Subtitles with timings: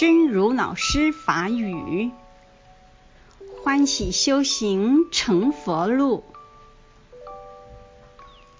[0.00, 2.12] 真如老师法语，
[3.64, 6.22] 欢喜修行成佛路。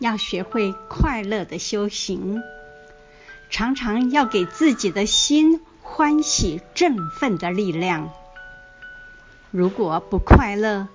[0.00, 2.42] 要学会快乐的修行，
[3.50, 8.10] 常常要给自己的心欢喜振奋的力量。
[9.52, 10.88] 如果不快乐，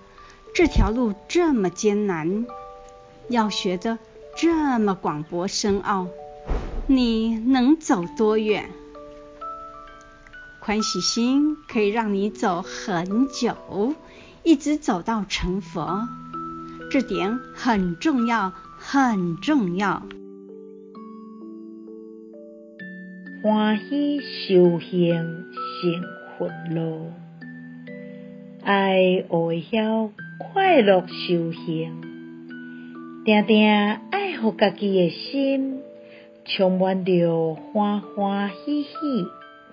[0.54, 2.46] 这条路这么艰难，
[3.30, 3.98] 要学得
[4.36, 6.08] 这么广博深奥，
[6.86, 8.70] 你能走多远？
[10.66, 13.94] 欢喜心可以让你走很久，
[14.44, 16.08] 一直走到成佛，
[16.90, 20.04] 这点很重要，很重要。
[23.44, 25.12] 欢喜修行
[25.82, 26.02] 成
[26.38, 27.12] 佛路，
[28.64, 32.02] 爱学晓快乐修行，
[33.26, 35.82] 定定爱互家己的心
[36.46, 38.90] 充满着欢欢喜喜。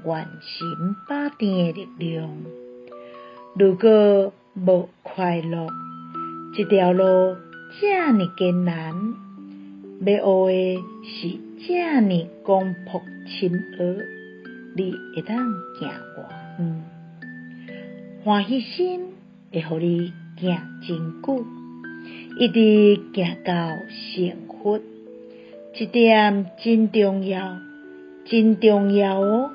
[0.04, 2.30] 愿行百定的力量。
[3.58, 5.68] 如果无快乐，
[6.56, 7.36] 这条路
[7.80, 8.94] 这么艰难，
[10.04, 10.16] 要
[10.48, 13.80] 学的是这么广博深奥，
[14.76, 15.36] 你会当
[15.78, 16.24] 行多
[16.58, 16.84] 远？
[18.24, 19.00] 欢喜心
[19.52, 21.44] 会互你行真久，
[22.38, 24.80] 一直行到幸福，
[25.74, 27.58] 这点真重要，
[28.24, 29.50] 真重要哦。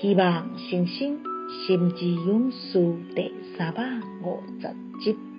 [0.00, 1.18] 希望星星
[1.66, 3.82] 心之勇士第三百
[4.22, 4.68] 五十
[5.02, 5.35] 集。